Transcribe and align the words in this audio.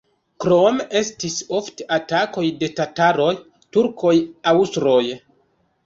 Krome 0.45 0.85
estis 1.01 1.35
ofte 1.59 1.87
atakoj 1.99 2.47
de 2.65 2.71
tataroj, 2.83 3.31
turkoj, 3.79 4.19
aŭstroj. 4.55 5.03